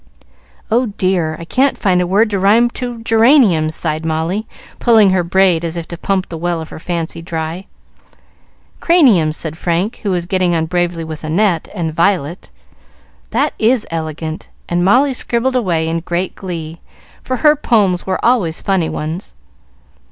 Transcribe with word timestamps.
"Oh, 0.71 0.87
dear! 0.87 1.35
I 1.39 1.45
can't 1.45 1.77
find 1.77 2.01
a 2.01 2.07
word 2.07 2.31
to 2.31 2.39
rhyme 2.39 2.71
to 2.71 3.03
'geranium,'" 3.03 3.69
sighed 3.69 4.03
Molly, 4.03 4.47
pulling 4.79 5.11
her 5.11 5.23
braid, 5.23 5.63
as 5.63 5.77
if 5.77 5.87
to 5.89 5.95
pump 5.95 6.27
the 6.29 6.39
well 6.39 6.59
of 6.59 6.69
her 6.69 6.79
fancy 6.79 7.21
dry. 7.21 7.67
"Cranium," 8.79 9.31
said 9.31 9.59
Frank, 9.59 9.97
who 10.01 10.09
was 10.09 10.25
getting 10.25 10.55
on 10.55 10.65
bravely 10.65 11.03
with 11.03 11.23
"Annette" 11.23 11.67
and 11.75 11.93
"violet." 11.93 12.49
"That 13.29 13.53
is 13.59 13.85
elegant!" 13.91 14.49
and 14.67 14.83
Molly 14.83 15.13
scribbled 15.13 15.55
away 15.55 15.87
in 15.87 15.99
great 15.99 16.33
glee, 16.33 16.79
for 17.21 17.35
her 17.37 17.55
poems 17.55 18.03
were 18.07 18.17
always 18.25 18.59
funny 18.59 18.89
ones. 18.89 19.35